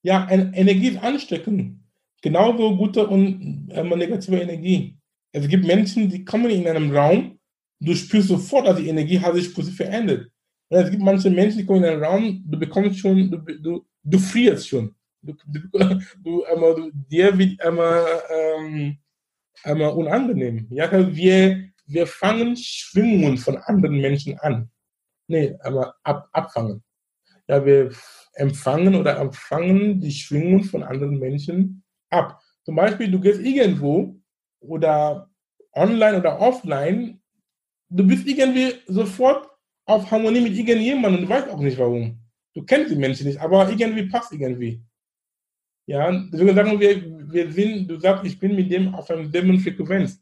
[0.02, 1.80] Ja, Energie ist ansteckend.
[2.22, 4.98] Genauso gute und äh, negative Energie.
[5.32, 7.40] Es gibt Menschen, die kommen in einem Raum,
[7.80, 10.30] du spürst sofort, dass die Energie hat sich positiv verändert.
[10.70, 13.86] Und es gibt manche Menschen, die kommen in einen Raum, du bekommst schon, du, du,
[14.04, 14.94] du frierst schon.
[15.22, 18.98] Du, du, du, einmal, du, dir wird einmal, ähm,
[19.64, 20.68] einmal unangenehm.
[20.70, 24.70] Ja, wir, wir fangen Schwingungen von anderen Menschen an
[25.28, 26.84] nee, aber ab, abfangen.
[27.48, 27.92] Ja, wir
[28.36, 32.42] empfangen oder empfangen die Schwingung von anderen Menschen ab.
[32.64, 34.16] Zum Beispiel, du gehst irgendwo
[34.62, 35.30] oder
[35.74, 37.22] online oder offline,
[37.90, 39.50] du bist irgendwie sofort
[39.86, 42.20] auf Harmonie mit irgendjemandem und du weißt auch nicht warum.
[42.54, 44.82] Du kennst die Menschen nicht, aber irgendwie passt irgendwie.
[45.86, 49.60] Ja, deswegen sagen wir, wir sind, du sagst, ich bin mit dem auf einer selben
[49.60, 50.22] Frequenz.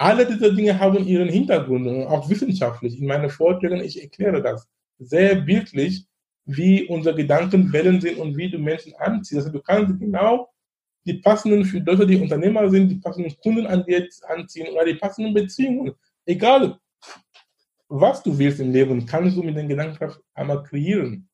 [0.00, 2.98] Alle diese Dinge haben ihren Hintergrund, auch wissenschaftlich.
[2.98, 4.66] In meinen Vorträgen, ich erkläre das
[4.98, 6.06] sehr bildlich,
[6.46, 9.40] wie unsere Gedankenwellen sind und wie du Menschen anziehst.
[9.40, 10.48] Also du kannst genau
[11.04, 14.94] die passenden für Leute, die Unternehmer sind, die passenden Kunden an dir anziehen oder die
[14.94, 15.92] passenden Beziehungen.
[16.24, 16.78] Egal,
[17.88, 21.28] was du willst im Leben, kannst du mit den Gedankenkraft einmal kreieren.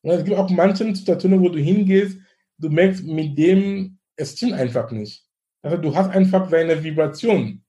[0.00, 2.18] Und es gibt auch manche Situationen, wo du hingehst,
[2.58, 5.24] du merkst, mit dem, es stimmt einfach nicht.
[5.62, 7.64] Also du hast einfach deine Vibration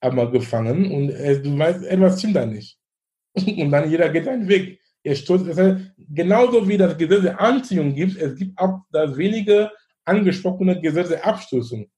[0.00, 2.78] einmal gefangen und du weißt, etwas stimmt da nicht.
[3.34, 4.78] Und dann jeder geht seinen Weg.
[5.02, 9.16] Er stoßt, das heißt, genauso wie das Gesetz der Anziehung gibt, es gibt auch das
[9.16, 9.70] wenige
[10.04, 11.90] angesprochene Gesetz der Abstoßung.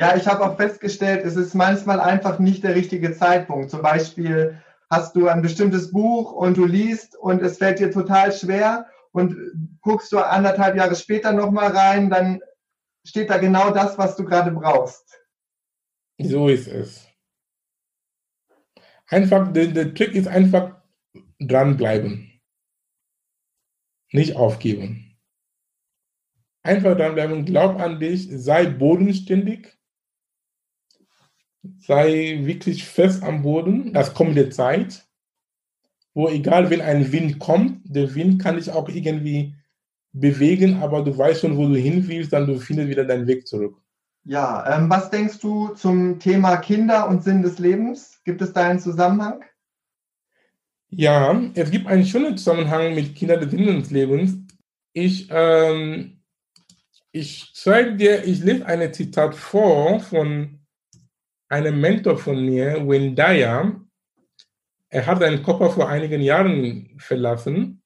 [0.00, 3.70] Ja, ich habe auch festgestellt, es ist manchmal einfach nicht der richtige Zeitpunkt.
[3.70, 4.58] Zum Beispiel
[4.90, 9.36] hast du ein bestimmtes Buch und du liest und es fällt dir total schwer und
[9.80, 12.40] guckst du anderthalb Jahre später nochmal rein, dann
[13.04, 15.20] steht da genau das, was du gerade brauchst.
[16.18, 17.08] So ist es.
[19.08, 20.80] Einfach, der, der Trick ist einfach
[21.38, 22.40] dranbleiben.
[24.12, 25.16] Nicht aufgeben.
[26.62, 29.76] Einfach dranbleiben, glaub an dich, sei bodenständig
[31.78, 33.92] sei wirklich fest am Boden.
[33.92, 35.06] Das kommt der Zeit,
[36.14, 39.54] wo egal wenn ein Wind kommt, der Wind kann dich auch irgendwie
[40.14, 43.46] bewegen, aber du weißt schon, wo du hin willst, dann du findest wieder deinen Weg
[43.46, 43.76] zurück.
[44.24, 48.22] Ja, ähm, was denkst du zum Thema Kinder und Sinn des Lebens?
[48.24, 49.44] Gibt es da einen Zusammenhang?
[50.88, 54.38] Ja, es gibt einen schönen Zusammenhang mit Kindern des Sinn des Lebens.
[54.92, 56.20] Ich, ähm,
[57.12, 60.60] ich zeige dir, ich lese ein Zitat vor von
[61.48, 62.80] einem Mentor von mir,
[63.14, 63.80] Dyer,
[64.88, 67.82] er hat seinen Körper vor einigen Jahren verlassen,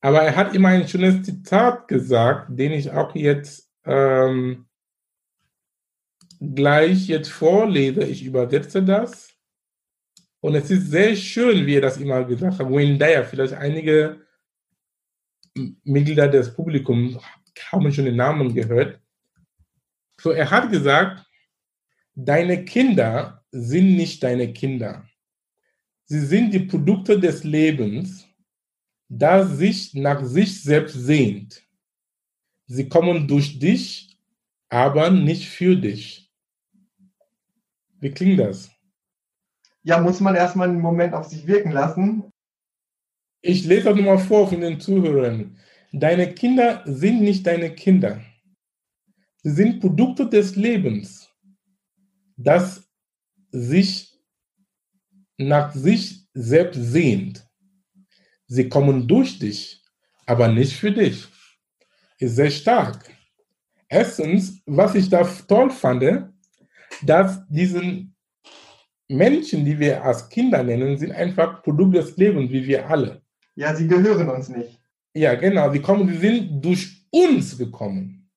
[0.00, 4.66] aber er hat immer ein schönes Zitat gesagt, den ich auch jetzt ähm,
[6.40, 8.04] gleich jetzt vorlese.
[8.04, 9.32] Ich übersetze das.
[10.40, 12.70] Und es ist sehr schön, wie er das immer gesagt hat.
[12.70, 14.20] Wayne Dyer, vielleicht einige
[15.82, 17.18] Mitglieder des Publikums
[17.72, 19.00] haben schon den Namen gehört.
[20.20, 21.26] So, er hat gesagt,
[22.18, 25.06] Deine Kinder sind nicht deine Kinder.
[26.06, 28.25] Sie sind die Produkte des Lebens,
[29.08, 31.62] das sich nach sich selbst sehnt.
[32.66, 34.18] Sie kommen durch dich,
[34.68, 36.30] aber nicht für dich.
[38.00, 38.70] Wie klingt das?
[39.82, 42.30] Ja, muss man erstmal einen Moment auf sich wirken lassen.
[43.40, 45.56] Ich lese das nochmal vor von den Zuhörern.
[45.92, 48.20] Deine Kinder sind nicht deine Kinder.
[49.42, 51.26] Sie sind Produkte des Lebens
[52.36, 52.88] das
[53.50, 54.18] sich
[55.38, 57.45] nach sich selbst sehnt.
[58.48, 59.82] Sie kommen durch dich,
[60.26, 61.26] aber nicht für dich.
[62.18, 63.10] Ist sehr stark.
[63.88, 66.30] Erstens, was ich da toll fand,
[67.02, 68.16] dass diesen
[69.08, 73.22] Menschen, die wir als Kinder nennen, sind einfach Produkt des Lebens, wie wir alle.
[73.54, 74.80] Ja, sie gehören uns nicht.
[75.14, 75.70] Ja, genau.
[75.72, 78.30] Sie kommen, sie sind durch uns gekommen.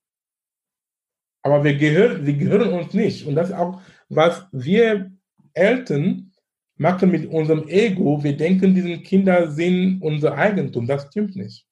[1.41, 3.25] Aber wir gehören, wir gehören uns nicht.
[3.25, 5.11] Und das ist auch, was wir
[5.53, 6.28] Eltern
[6.79, 8.23] machen mit unserem Ego.
[8.23, 10.87] Wir denken, diese Kinder sind unser Eigentum.
[10.87, 11.65] Das stimmt nicht.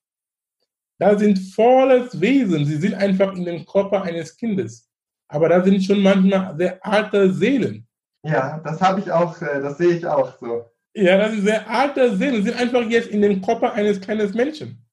[0.99, 2.65] Da sind volles Wesen.
[2.65, 4.89] Sie sind einfach in dem Körper eines Kindes.
[5.29, 7.87] Aber da sind schon manchmal sehr alte Seelen.
[8.23, 10.65] Ja, das habe ich auch, äh, das sehe ich auch so.
[10.93, 12.35] Ja, das sind sehr alte Seelen.
[12.37, 14.83] Sie sind einfach jetzt in dem Körper eines kleinen Menschen.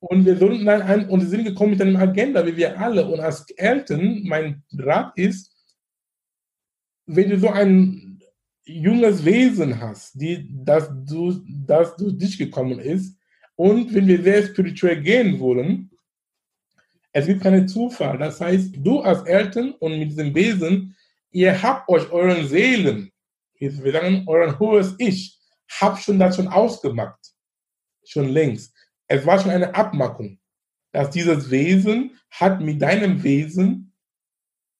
[0.00, 3.06] Und wir sollten dann ein, und sind gekommen mit einer Agenda, wie wir alle.
[3.06, 5.52] Und als Eltern, mein Rat ist,
[7.06, 8.05] wenn du so ein
[8.66, 13.16] junges Wesen hast, die, das, du, das durch dich gekommen ist,
[13.54, 15.90] und wenn wir sehr spirituell gehen wollen,
[17.12, 18.18] es gibt keinen Zufall.
[18.18, 20.94] Das heißt, du als Eltern und mit diesem Wesen,
[21.30, 23.10] ihr habt euch euren Seelen,
[23.58, 25.38] wir sagen euren hohes Ich,
[25.80, 27.18] habt schon das schon ausgemacht.
[28.04, 28.76] Schon längst
[29.08, 30.38] es war schon eine Abmachung,
[30.92, 33.85] dass dieses Wesen hat mit deinem Wesen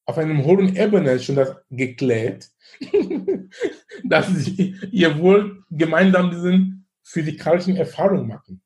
[0.07, 2.49] auf einem hohen Ebene schon das geklärt,
[4.03, 4.29] dass
[4.91, 8.61] ihr wohl gemeinsam diesen physikalischen Erfahrung machen.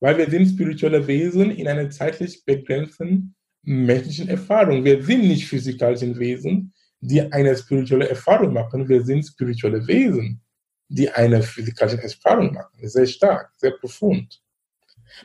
[0.00, 4.84] Weil wir sind spirituelle Wesen in einer zeitlich begrenzten menschlichen Erfahrung.
[4.84, 8.88] Wir sind nicht physikalischen Wesen, die eine spirituelle Erfahrung machen.
[8.88, 10.40] Wir sind spirituelle Wesen,
[10.88, 12.88] die eine physikalische Erfahrung machen.
[12.88, 14.40] Sehr stark, sehr profund.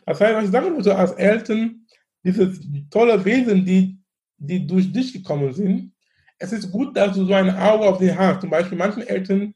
[0.05, 1.85] Das heißt, was ich sagen würde als Eltern,
[2.23, 4.00] dieses tolle Wesen, die
[4.41, 5.93] die durch dich gekommen sind,
[6.39, 8.41] es ist gut, dass du so ein Auge auf sie hast.
[8.41, 9.53] Zum Beispiel manche Eltern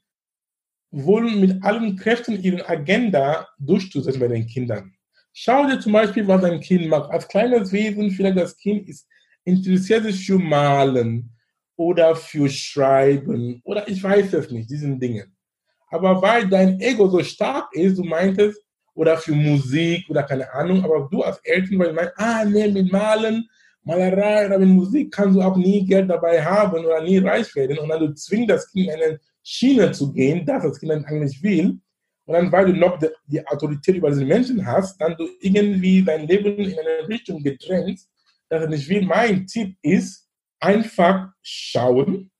[0.92, 4.94] wollen mit allen Kräften ihre Agenda durchzusetzen bei den Kindern.
[5.32, 7.10] Schau dir zum Beispiel, was ein Kind macht.
[7.10, 9.06] Als kleines Wesen, vielleicht das Kind ist
[9.46, 11.30] interessiert sich für Malen
[11.76, 15.36] oder für Schreiben oder ich weiß es nicht, diesen Dingen.
[15.88, 18.60] Aber weil dein Ego so stark ist, du meintest,
[18.94, 22.66] oder für Musik oder keine Ahnung, aber du als Eltern, weil du meinst, ah, nee,
[22.68, 23.48] mit Malen,
[23.86, 27.78] Malerei oder mit Musik kannst du auch nie Geld dabei haben oder nie reich werden
[27.78, 31.42] und dann du zwingst das Kind in eine Schiene zu gehen, das das Kind eigentlich
[31.42, 31.78] will,
[32.26, 36.02] und dann, weil du noch die, die Autorität über diese Menschen hast, dann du irgendwie
[36.02, 38.00] dein Leben in eine Richtung gedrängt,
[38.48, 39.02] dass er nicht will.
[39.02, 42.30] Mein Tipp ist, einfach schauen.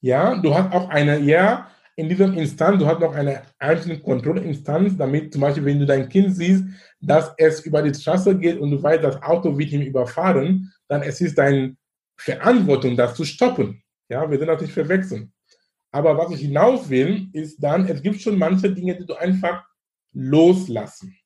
[0.00, 4.96] Ja, du hast auch eine, ja, in diesem Instanz, du hast noch eine einzelne Kontrollinstanz,
[4.98, 6.64] damit zum Beispiel, wenn du dein Kind siehst,
[7.00, 11.02] dass es über die Straße geht und du weißt, das Auto wird ihm überfahren, dann
[11.02, 11.74] es ist deine
[12.18, 13.82] Verantwortung, das zu stoppen.
[14.10, 15.32] Ja, wir sind natürlich verwechseln.
[15.90, 19.64] Aber was ich hinaus will, ist dann, es gibt schon manche Dinge, die du einfach
[20.12, 21.16] loslassen.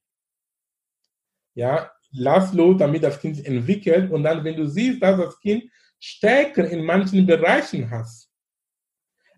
[1.55, 4.11] Ja, lass los, damit das Kind sich entwickelt.
[4.13, 5.65] Und dann, wenn du siehst, dass das Kind
[5.99, 8.07] Stärken in manchen Bereichen hat,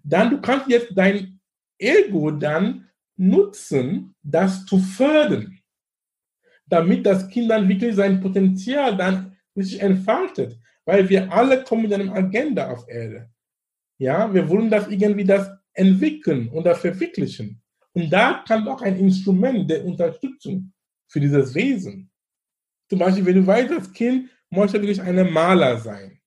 [0.05, 1.41] dann du kannst jetzt dein
[1.79, 5.59] Ego dann nutzen, das zu fördern,
[6.67, 10.59] damit das Kind dann wirklich sein Potenzial dann sich entfaltet.
[10.85, 13.31] Weil wir alle kommen mit einer Agenda auf Erde.
[13.99, 17.63] Ja, wir wollen das irgendwie das entwickeln und das verwirklichen.
[17.93, 20.73] Und da kann auch ein Instrument der Unterstützung
[21.07, 22.11] für dieses Wesen.
[22.89, 26.19] Zum Beispiel, wenn du weißt, das Kind möchte wirklich ein Maler sein.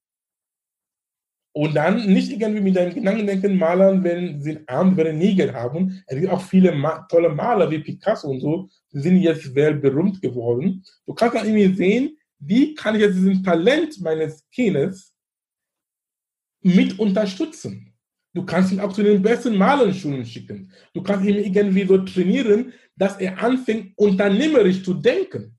[1.57, 6.03] Und dann nicht irgendwie mit deinem Gedanken Malern werden, sind arm, nie Geld haben.
[6.05, 10.21] Es gibt auch viele Ma tolle Maler wie Picasso und so, die sind jetzt weltberühmt
[10.21, 10.83] geworden.
[11.05, 15.13] Du kannst dann irgendwie sehen, wie kann ich jetzt diesen Talent meines Kindes
[16.61, 17.93] mit unterstützen.
[18.33, 20.69] Du kannst ihn auch zu den besten Malenschulen schicken.
[20.93, 25.57] Du kannst ihn irgendwie so trainieren, dass er anfängt, unternehmerisch zu denken.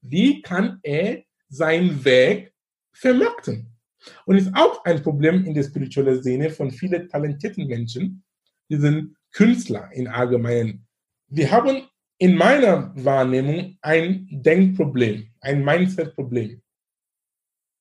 [0.00, 2.52] Wie kann er seinen Weg
[2.92, 3.77] vermarkten?
[4.26, 8.22] Und ist auch ein Problem in der spirituellen Szene von vielen talentierten Menschen,
[8.70, 10.86] die sind Künstler in allgemeinen.
[11.28, 11.82] Wir haben
[12.18, 16.60] in meiner Wahrnehmung ein Denkproblem, ein Mindset-Problem.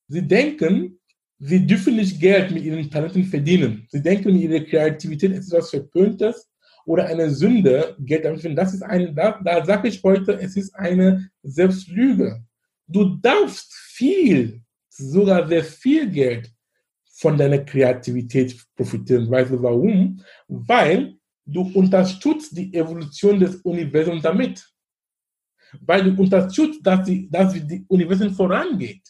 [0.09, 0.99] Sie denken,
[1.39, 3.87] sie dürfen nicht Geld mit ihren Talenten verdienen.
[3.89, 6.49] Sie denken, ihre Kreativität ist etwas Verpöntes
[6.85, 8.55] oder eine Sünde, Geld damit verdienen.
[8.55, 12.43] Das ist eine, da, da sage ich heute, es ist eine Selbstlüge.
[12.87, 14.61] Du darfst viel,
[14.97, 16.51] sogar sehr viel Geld
[17.17, 19.29] von deiner Kreativität profitieren.
[19.29, 20.21] Weißt du warum?
[20.47, 24.67] Weil du unterstützt die Evolution des Universums damit.
[25.81, 29.01] Weil du unterstützt, dass die, dass die Universum vorangeht.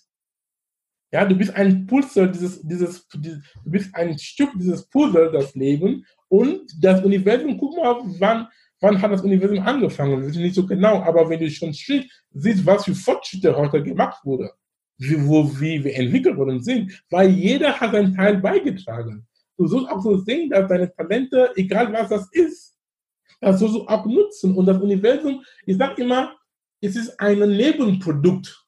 [1.11, 5.55] Ja, du bist ein Puzzle, dieses, dieses, dieses, du bist ein Stück dieses Puzzle, das
[5.55, 6.05] Leben.
[6.27, 8.47] Und das Universum, guck mal, wann,
[8.81, 10.21] wann hat das Universum angefangen?
[10.21, 14.23] Wir wissen nicht so genau, aber wenn du schon siehst, was für Fortschritte heute gemacht
[14.25, 14.66] wurde, wie,
[14.99, 19.27] wo, wie wir entwickelt worden sind, weil jeder hat seinen Teil beigetragen.
[19.57, 22.75] Du sollst auch so sehen, dass deine Talente, egal was das ist,
[23.39, 24.55] das sollst du auch nutzen.
[24.55, 26.35] Und das Universum, ich sage immer,
[26.81, 28.67] es ist ein Nebenprodukt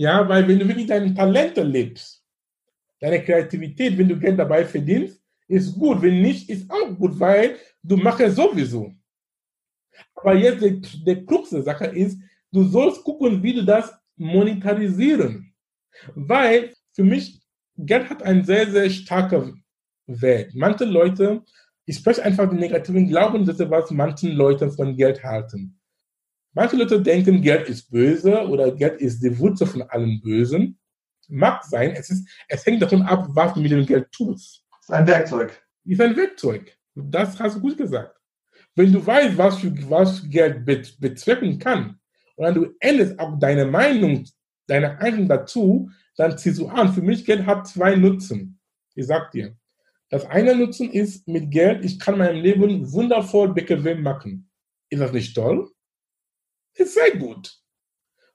[0.00, 2.24] ja, weil wenn du wirklich deine Talente lebst,
[3.00, 6.00] deine Kreativität, wenn du Geld dabei verdienst, ist gut.
[6.00, 8.94] Wenn nicht, ist auch gut, weil du machst es sowieso.
[10.14, 12.18] Aber jetzt die, die klugste Sache ist,
[12.50, 15.54] du sollst gucken, wie du das monetarisieren.
[16.14, 17.40] Weil für mich,
[17.76, 19.64] Geld hat einen sehr, sehr starken
[20.06, 20.54] Wert.
[20.54, 21.42] Manche Leute,
[21.86, 25.80] ich spreche einfach die negativen Glaubenssätze, was manche Leute von Geld halten.
[26.52, 30.78] Manche Leute denken, Geld ist böse oder Geld ist die Wurzel von allem Bösen.
[31.28, 34.64] Mag sein, es, ist, es hängt davon ab, was du mit dem Geld tust.
[34.80, 35.62] Es ist ein Werkzeug.
[35.84, 36.76] Es ist ein Werkzeug.
[36.94, 38.16] Das hast du gut gesagt.
[38.74, 41.99] Wenn du weißt, was, für, was Geld bezwecken kann,
[42.40, 44.24] und dann du änderst auch deine Meinung,
[44.66, 46.90] deine Einstellung dazu, dann ziehst du an.
[46.90, 48.58] Für mich, Geld hat zwei Nutzen.
[48.94, 49.58] Ich sag dir.
[50.08, 54.48] Das eine Nutzen ist, mit Geld, ich kann mein Leben wundervoll bequem machen.
[54.88, 55.70] Ist das nicht toll?
[56.72, 57.58] ist sehr gut.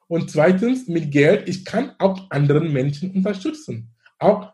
[0.07, 3.89] Und zweitens, mit Geld, ich kann auch anderen Menschen unterstützen.
[4.19, 4.53] Auch,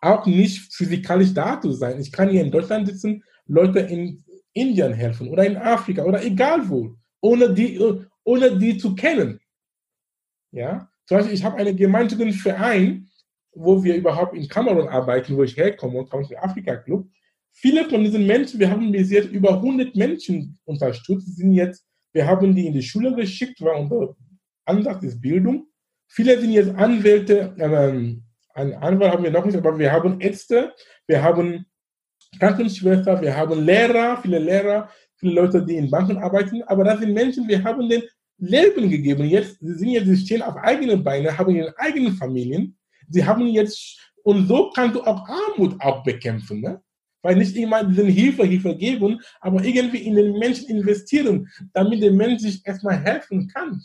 [0.00, 2.00] auch nicht physikalisch da zu sein.
[2.00, 4.24] Ich kann hier in Deutschland sitzen, Leute in
[4.54, 7.78] Indien helfen oder in Afrika oder egal wo, ohne die,
[8.26, 9.40] ohne die zu kennen.
[10.52, 10.90] Ja?
[11.06, 13.08] Zum Beispiel, ich habe einen gemeinnützigen Verein,
[13.54, 17.08] wo wir überhaupt in Kamerun arbeiten, wo ich herkomme, und Country Afrika Club.
[17.52, 22.26] Viele von diesen Menschen, wir haben bis jetzt über 100 Menschen unterstützt, sind jetzt wir
[22.26, 24.16] haben die in die Schule geschickt, war unser
[24.64, 25.66] Ansatz ist Bildung.
[26.08, 28.24] viele sind jetzt Anwälte, ähm,
[28.54, 30.72] einen Anwalt haben wir noch nicht, aber wir haben Ärzte,
[31.06, 31.66] wir haben
[32.38, 37.12] Krankenschwester, wir haben Lehrer, viele Lehrer, viele Leute, die in Banken arbeiten, aber das sind
[37.12, 38.02] Menschen, wir haben den
[38.38, 39.24] Leben gegeben.
[39.24, 42.76] Jetzt, sie sind jetzt, sie stehen auf eigenen Beinen, haben ihre eigenen Familien.
[43.08, 46.82] Sie haben jetzt, und so kannst du auch Armut auch bekämpfen, ne?
[47.22, 52.12] Weil nicht immer diesen Hilfe, Hilfe geben, aber irgendwie in den Menschen investieren, damit der
[52.12, 53.82] Mensch sich erstmal helfen kann.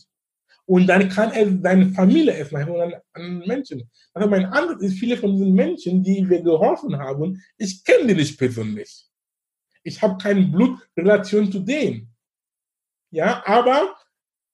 [0.65, 3.89] Und dann kann er seine Familie erstmal helfen an, an Menschen.
[4.13, 8.15] Also mein Ansatz ist, viele von diesen Menschen, die wir geholfen haben, ich kenne die
[8.15, 9.07] nicht persönlich.
[9.83, 12.13] Ich habe keine Blutrelation zu denen.
[13.09, 13.95] Ja, aber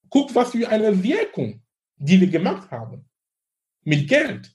[0.10, 1.62] guck, was für eine Wirkung,
[1.97, 3.05] die wir gemacht haben.
[3.84, 4.53] Mit Geld.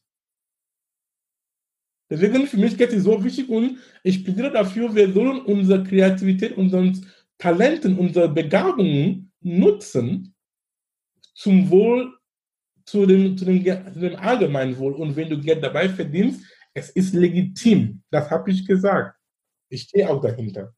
[2.11, 6.57] Deswegen für mich Geld ist so wichtig und ich plädiere dafür, wir sollen unsere Kreativität,
[6.59, 7.07] unseren
[7.39, 10.35] Talenten, unsere Begabungen nutzen
[11.35, 12.15] zum Wohl,
[12.85, 14.93] zu dem, zu dem, zu dem allgemeinen Wohl.
[14.93, 16.45] Und wenn du Geld dabei verdienst,
[16.75, 18.03] es ist legitim.
[18.11, 19.19] Das habe ich gesagt.
[19.71, 20.75] Ich stehe auch dahinter.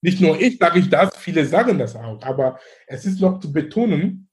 [0.00, 3.52] Nicht nur ich sage ich das, viele sagen das auch, aber es ist noch zu
[3.52, 4.28] betonen,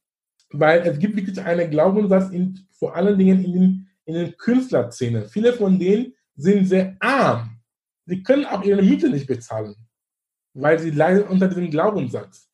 [0.52, 5.28] weil es gibt wirklich einen Glaubenssatz in, vor allen Dingen in den, in den Künstlerszenen.
[5.28, 7.58] Viele von denen sind sehr arm.
[8.06, 9.76] Sie können auch ihre Miete nicht bezahlen,
[10.54, 12.48] weil sie leiden unter diesem Glaubenssatz.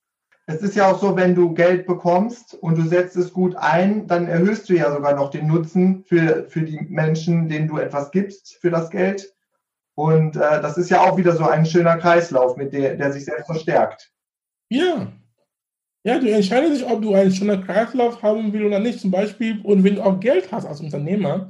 [0.48, 4.08] Es ist ja auch so, wenn du Geld bekommst und du setzt es gut ein,
[4.08, 8.12] dann erhöhst du ja sogar noch den Nutzen für, für die Menschen, denen du etwas
[8.12, 9.34] gibst für das Geld.
[9.96, 13.26] Und äh, das ist ja auch wieder so ein schöner Kreislauf, mit der, der sich
[13.26, 14.12] selbst verstärkt.
[14.70, 15.12] Ja.
[16.04, 19.00] Ja, du entscheidest dich, ob du einen schönen Kreislauf haben willst oder nicht.
[19.00, 21.50] Zum Beispiel, und wenn du auch Geld hast als Unternehmer,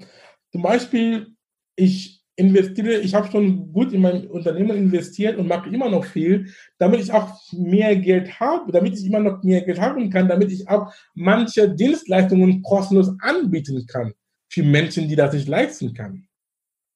[0.51, 1.35] zum Beispiel,
[1.77, 6.47] ich investiere, ich habe schon gut in mein Unternehmen investiert und mache immer noch viel,
[6.79, 10.51] damit ich auch mehr Geld habe, damit ich immer noch mehr Geld haben kann, damit
[10.51, 14.13] ich auch manche Dienstleistungen kostenlos anbieten kann
[14.49, 16.27] für Menschen, die das nicht leisten können.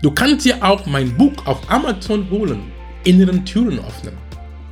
[0.02, 2.72] Du kannst dir auch mein Buch auf Amazon holen,
[3.04, 4.18] Inneren Türen öffnen.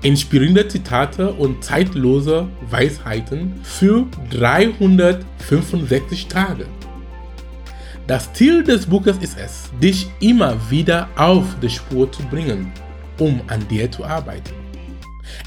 [0.01, 6.65] Inspirierende Zitate und zeitlose Weisheiten für 365 Tage.
[8.07, 12.71] Das Ziel des Buches ist es, dich immer wieder auf die Spur zu bringen,
[13.19, 14.55] um an dir zu arbeiten.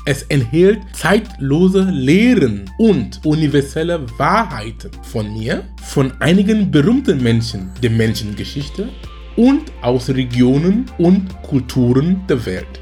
[0.04, 8.88] Es enthält zeitlose Lehren und universelle Wahrheiten von mir, von einigen berühmten Menschen der Menschengeschichte
[9.36, 12.80] und aus Regionen und Kulturen der Welt.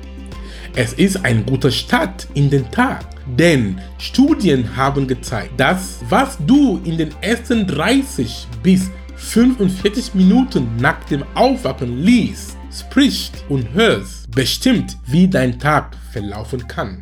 [0.74, 3.04] Es ist ein guter Start in den Tag,
[3.38, 11.02] denn Studien haben gezeigt, dass was du in den ersten 30 bis 45 Minuten nach
[11.04, 16.98] dem Aufwachen liest, sprichst und hörst, bestimmt, wie dein Tag verlaufen kann.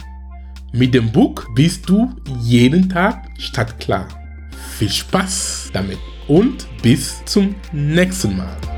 [0.73, 4.09] Mit dem Buch bist du jeden Tag stadtklar.
[4.77, 8.78] Viel Spaß damit und bis zum nächsten Mal.